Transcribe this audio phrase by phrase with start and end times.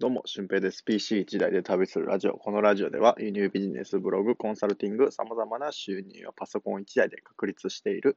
[0.00, 0.82] どうも、俊平です。
[0.82, 2.32] PC 時代で旅するラジオ。
[2.38, 8.16] このラジオでは、輸入ビジネス、ブログ、コンサルティング、様々な収入をパソコン1台で確立している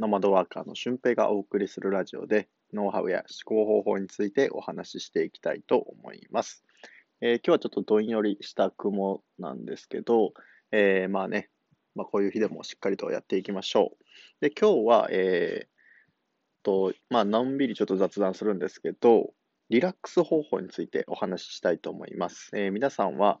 [0.00, 6.64] ノマドワーカーの俊平がお送りするラジオで、ノウハウや思考方法についてお話ししていきたいと思います。
[7.20, 10.32] えー、今日はちょっとどんよりした雲なんですけど、
[10.72, 11.50] えー、まあね、
[11.94, 14.04] まあ、こういう日でもしっかりとやっていきましょう。
[14.40, 19.32] で、今日は、えー、と、まあ、のんびりちょっと雑談するんですけど、
[19.72, 22.50] リラックス方法についてお話ししたいと思います。
[22.52, 23.40] えー、皆さんは、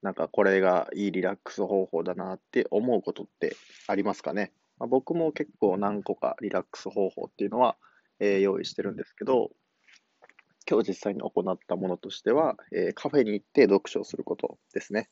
[0.00, 3.54] なんかこれがいいリラックス方法だなって思うことって
[3.86, 7.76] ありますかね、まあ、僕も結構何個かリラックス方法っていうのは、
[8.20, 9.50] えー、用意してるんですけど、
[10.66, 15.10] 今日実際に行ったものとしては、えー、カフェに行って読書をすることですね。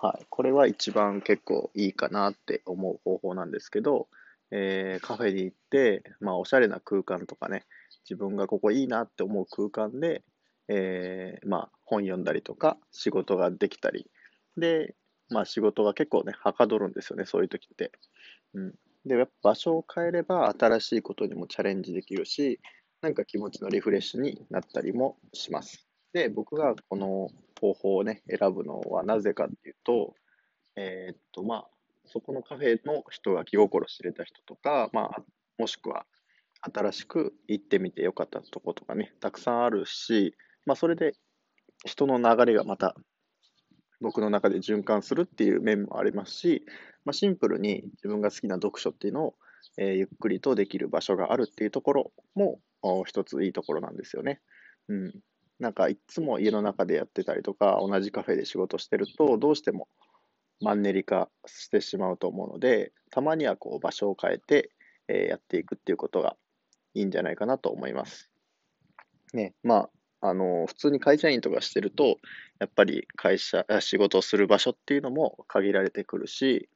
[0.00, 0.26] はい。
[0.30, 4.06] これは一番結構いいかなって思う方法なんですけど、
[4.52, 7.64] えー、カフェに行って、まあ、おしゃれな空間とかね、
[8.08, 10.22] 自分がここいいなって思う空間で、
[10.68, 14.06] えー、まあ、本読んだりとか、仕事ができたり、
[14.56, 14.94] で、
[15.28, 17.92] まあ、仕事が結構ね、はかどるんですよね、そういう時って。
[18.54, 18.74] うん。
[19.04, 22.60] で、やっぱ場所を変えれば、新しいことにもチャレンジできるし、
[23.00, 25.86] なんか気持ちのリフレッシュになったりもします。
[26.12, 27.28] で、僕がこの
[27.60, 30.14] 方法をね、選ぶのはなぜかっていうと、
[30.76, 31.68] えー、っと、まあ、
[32.06, 35.22] そこのカフェの人が気心知れた人とか、まあ、
[35.58, 36.06] もしくは
[36.62, 40.34] 新しく行ってみてよかったとことかね、たくさんあるし、
[40.66, 41.14] まあ、それで
[41.84, 42.94] 人の流れがまた
[44.00, 46.64] 僕の中で循環するっていう面もありますし、
[47.04, 49.34] まあ、シンプルに自分が好きな読書っていうのを、
[49.78, 52.60] えー、ゆっくりとできる場所があるっていうところも
[53.06, 54.40] 一ついいところなんですよね。
[54.88, 55.14] うん。
[55.58, 59.88] なんかいつも家の中でやってたりとか、同じカフェで仕事してると、どうしても
[60.60, 64.70] マンネリ化してしまうと思うので、たまにはこう場所を変えて、
[65.08, 66.36] えやっていくっていうことが
[66.94, 68.30] いいんじゃないかなと思います。
[69.32, 69.88] ね、ま
[70.20, 72.18] あ、あの、普通に会社員とかしてると、
[72.58, 76.68] やっぱり会社、仕事をする場所っていうのも限られてくるし、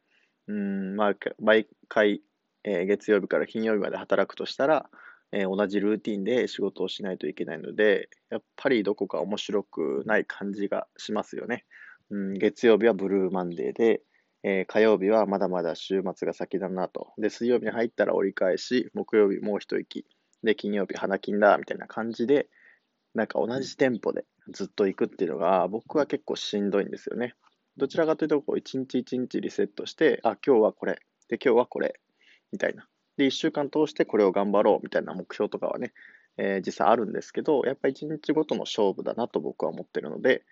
[0.46, 2.22] うん、まあ、毎回、
[2.64, 4.88] えー、月曜日から金曜日まで働くとしたら、
[5.32, 11.64] えー、同じルーティンで仕事をしないといけないので、やっぱりどこか面白くない感じがしますよね。
[12.10, 14.02] うん、月曜日はブルーマンデーで、
[14.46, 17.14] えー、火曜日はまだまだ週末が先だなと。
[17.16, 20.06] で、水曜日に入ったら折り返し、木曜日もう一息。
[20.42, 22.50] で、金曜日花金だ、みたいな感じで、
[23.14, 27.34] なんか同じテンポでずっと行くっていうのが、僕は結構しんどいんですよね。
[27.78, 31.00] どちらかというと、こう、一日一日リセットして、あ、今日はこれ。
[31.28, 31.98] で、今日はこれ。
[32.52, 32.86] みたいな。
[33.16, 35.94] で、一週間通してこれを頑張ろうみたいな目標とかはね、
[36.36, 40.44] えー、実際あるんですけど、やっぱ一日ごとの勝負だなと僕は思ってるので、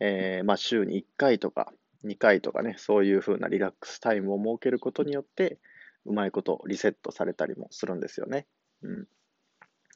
[0.00, 1.72] えー、まあ、週に1回とか
[2.04, 5.58] 2回とかね、そういう風なリラックスタイムを設けることによって、
[6.06, 8.46] うまいことリセットされたりもするんですよね。
[8.82, 9.06] うん。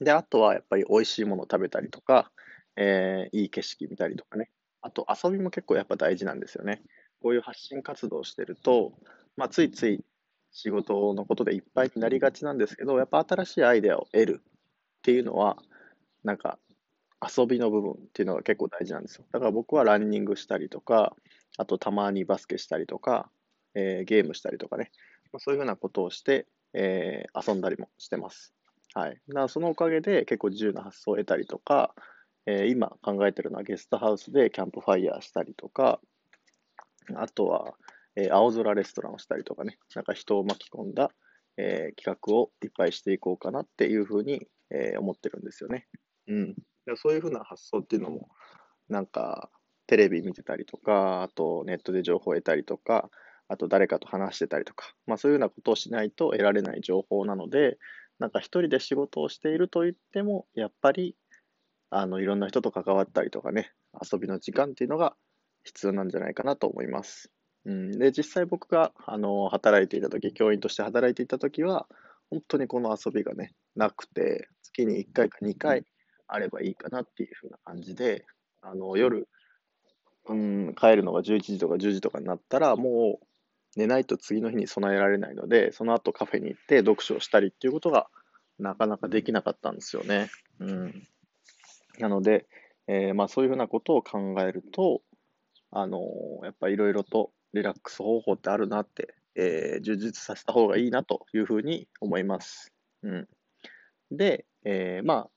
[0.04, 2.30] で、あとはやっぱり美味しいものを食べたりとか、
[2.76, 4.50] えー、いい景色見たりとかね。
[4.80, 6.82] あと遊びも結構やっぱ大事なんですよね。
[7.22, 8.92] こういう発信活動をしてると、
[9.36, 10.04] まあ、ついつい
[10.50, 14.52] 仕事のことでいっぱいになりがちなんですけど、やっぱ新しいアイデアを得るっ
[15.02, 15.56] ていうのは、
[16.24, 16.58] なんか
[17.20, 19.24] 遊びの部分っていうのが結構大事なんですよ。
[19.32, 21.14] だから僕はランニングしたりとか、
[21.58, 23.30] あとたまにバスケしたりとか、
[23.74, 24.90] えー、ゲームしたりとかね、
[25.32, 28.54] まあ、そういうふうなことをして、えー、遊んだりもしてます。
[28.94, 29.20] はい。
[29.28, 31.94] だからそのおかげで結構自由な発想を得たりとか、
[32.46, 36.00] えー、今考えてるのはゲストハウスでキャンプファイヤーしたりとか、
[37.16, 37.74] あとは、
[38.16, 41.10] えー、青空レストランをしたりとかね、なんか人を巻き込んだ、
[41.56, 45.86] えー、企画をいっぱいしていこうかなっていうふうに、えー、思ってるんですよね。
[46.28, 46.54] うん。
[46.96, 48.28] そういうふうな発想っていうのも、
[48.88, 49.50] なんか、
[49.87, 53.10] テレビ見てたりとか、あとネットで情報を得たりとか、
[53.48, 57.78] あと誰かと話してたりとか、まあそういうようなことをしないと得られない情報なので、
[58.19, 61.16] なんか一人で仕事をしていると言っても、やっぱり、
[61.91, 65.15] あの、いろんな人と関わったりとかね、遊びの時間っていうのが
[65.65, 67.31] 必要なんじゃないかなと思います。
[67.64, 71.87] うん、で、実際僕が、あの、働いていた時、教員として働いていた時は、
[72.31, 75.84] 本当にこの遊びがね、なくて、月に1回か2回
[76.26, 78.25] あればいいかなっていう風な感じで、
[78.62, 79.28] あの、夜、
[80.28, 83.26] うん、帰るのが11時とか10時とかになったら、もう
[83.76, 88.08] 寝ないと次の日に備えられないので、その後カフェに行って読書をしたりっていうことが
[88.58, 90.30] なかなかできなかったんですよね。
[90.60, 91.08] うん。
[91.98, 92.46] なので、
[92.86, 95.02] えー、まあそういうふうなことを考えると、
[95.70, 102.72] あのー、やっぱいろいろとリラックス方法ってあるなって、えー、充実させた方がいいなというふうに思います。
[103.02, 103.28] うん。
[104.10, 105.30] で、えー、まあ、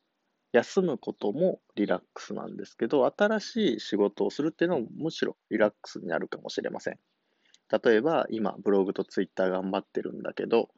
[0.55, 6.99] 休むこともリラックスなんですけど、新しい仕事をするっていうのもむしろリラックスになるかもしれません。
[7.83, 10.69] 例えば、今、ブログとツイッター頑張ってるんだけど、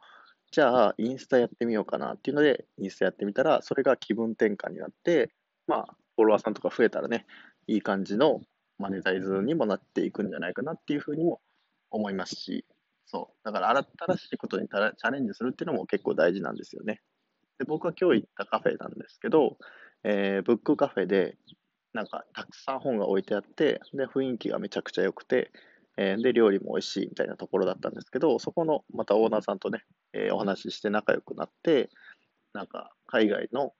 [0.51, 5.31] じゃあ、インスタやってみようかなっていうので、インスタやってみたら、それが気分転換になって、
[5.67, 7.27] まあ、フォロワーさんとか増えたらね、
[7.67, 8.41] いい感じの
[8.79, 11.41] マネタイズにもなっていくんじゃないかなっていうふうにも
[11.91, 12.65] 思いますし、
[13.05, 13.45] そう。
[13.45, 17.01] だから新しいことにチャレンジするっていうのも結構大事なんですよね。
[17.59, 19.57] で僕は今日行ったカフェなんですけど、
[20.03, 21.37] えー、ブックカフェで、
[21.93, 25.51] なんかたくさん本が置いてあって、で、雰囲気がめちゃくちゃ良くて、
[25.97, 29.83] えー、で、料理も美味しいみたいなところだったんですけど、そこのまたオーナーさんとね、
[30.13, 31.89] えー、お話しして仲良くなって、
[32.53, 33.73] なんか海外の、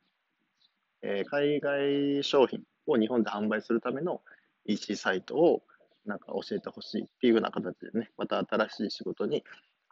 [1.04, 4.22] えー、海外商品を日本で販売するための
[4.66, 5.62] EC サイトを
[6.06, 9.44] なんか教えてほしいっていうような形でね、また新しい仕事に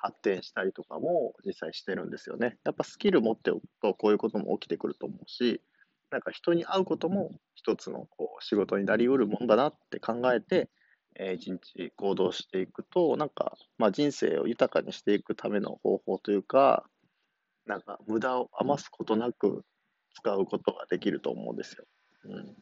[0.05, 2.57] 発展したりとかも実際してるんですよね。
[2.63, 5.61] やっぱスキル持っておくとこういうことも起きてくると思うし、
[6.11, 10.69] なんか人に会うことも一つのこう仕事になりうるもんだなって考えて、
[11.15, 16.85] えー、一日行動していくと、なんか、まあ、人生を豊かにしていくための方法というか、
[17.65, 19.63] なんか無駄を余すことなく
[20.13, 21.85] 使うことができると思うんですよ。
[22.25, 22.55] うん。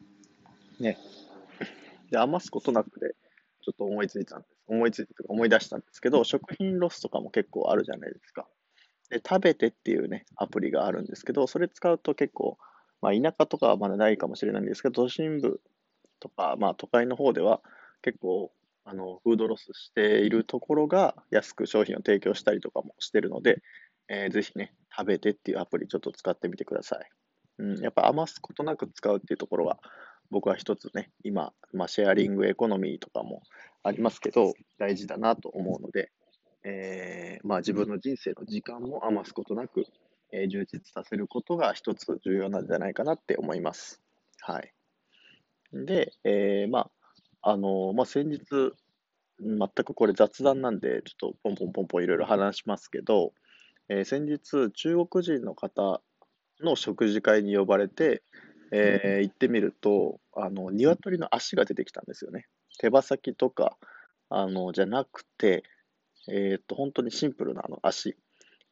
[0.80, 0.96] ね。
[2.10, 3.14] で、余すことなくで、
[3.62, 4.53] ちょっと思いついたんです。
[4.66, 8.46] 思いつ思い出したんですけど、食品ロスとかも結構あるじゃないですか。
[9.10, 12.58] で、食べてっていうね、アプリがあるんですけど、それ使うと結構、
[13.00, 15.60] まあ、田舎とかはまだないかもしれないんですけど、都心部
[16.20, 17.60] とか、まあ、都会の方では
[18.02, 18.52] 結構、
[18.84, 23.62] あの、フードロスしているところが安く商品を提供したりとかもしてるので、
[24.08, 27.10] えー、ぜひね、食べてっていうアプリちょっと使ってみてください。
[27.58, 29.78] うん、やっぱ余すことなく使うっていうところは、
[30.34, 33.44] 僕は一つね、今、まあ、シェアリングエコノミーとかも
[33.84, 36.10] ありますけど、大事だなと思うので、
[36.64, 39.86] えー、まあ、自分の人生の時間も余すことなく、
[40.32, 44.02] えー、充実させることが一つ重要なんじゃないかなって思います。
[44.40, 44.72] はい。
[45.72, 46.90] で、えー、ま
[47.40, 48.40] あ、あのまあ、先日、
[49.38, 53.34] 全くこれ雑談なんで、ちょっとポンポンポンポンいろいろ話しますけど、
[53.88, 56.02] えー、先日、中国人の方
[56.60, 58.24] の食事会に呼ばれて、
[58.72, 62.46] えー、行ってみると、あの、鶏の足が出てきたんですよね。
[62.78, 63.76] 手羽先とか、
[64.28, 65.62] あの、じゃなくて、
[66.28, 68.16] えっ、と、本当にシンプルなあの足、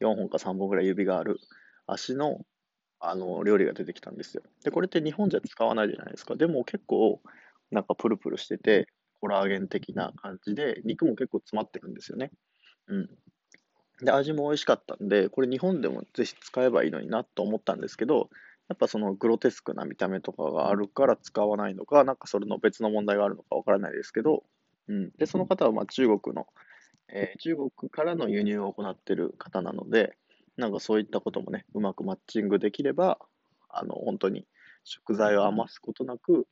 [0.01, 1.39] 4本か3本ぐらい指がある
[1.87, 2.41] 足の、
[3.01, 4.43] あの、料理が出てきたんですよ。
[4.65, 6.37] で、これって日本じゃ使わないじゃないですか。
[6.37, 7.21] でも結構、
[7.71, 8.89] なんかプルプルしてて、
[9.21, 12.31] コラーゲン的な感じで、肉も結構詰まってるんですよね。
[12.89, 13.11] うん。
[14.05, 18.31] で、味も美味しかったんで、これ日本でもぜひ使えばいいのになと思ったんですけど、
[18.69, 24.45] やっぱそのグロテスクな見た目とかがあるから使わないのか、なんかそれの別の問題があるのかわからないですけど、
[24.89, 25.11] うん。
[25.19, 26.47] で、その方はまあ中国の、
[27.09, 30.17] えー、中国からの輸入を行っている方なので、
[30.57, 33.19] なんかそういったこともね、うまくマッチングできれば、
[33.69, 34.47] あの、本当に
[34.85, 36.47] 食材を余すことなく、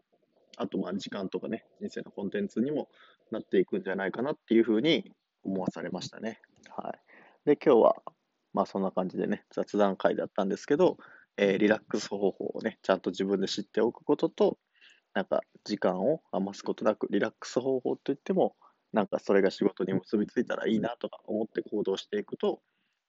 [0.56, 2.88] あとまあ時間とかね、人生のコンテンツにも
[3.30, 5.12] なっていくんじゃないかなっていうふうに
[5.44, 6.40] 思わされましたね。
[6.68, 7.46] はい。
[7.46, 7.96] で、今日は、
[8.52, 10.98] まあそんな感じでね、雑談会だったんですけど、
[11.42, 14.58] えー、リラックス方法をね、ちゃんと自分で知っておくことと、
[15.14, 18.56] なんか時間を余すことなく、リラックス方法といっても、
[18.92, 22.60] なんかそれが仕事に結びついたらいいなとか思って行動していくと、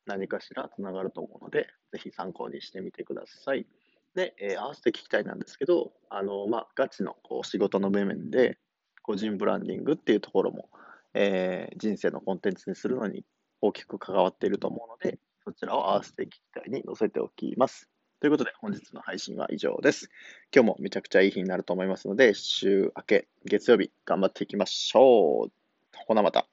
[0.05, 3.67] 何かしらつながると思うので、ぜひ参考にしてみてください。
[4.15, 8.57] で、えー、合わせて聞きたいなんですけど、あの、まあ、ガチのこう仕事の場面で、
[9.01, 10.69] 個人ブランディングっていうところも、
[11.13, 13.25] えー、人生のコンテンツにするのに
[13.59, 17.89] 大きく関わっていると思うので、そちらを合わせて聞きたいに載せておきます。
[18.21, 20.11] ということで、本日の配信は以上です。
[20.55, 25.51] 今日もめちゃくちゃいい日になると思いますので、週明け、月曜日、頑張っていきましょう。
[26.05, 26.47] ほなまた。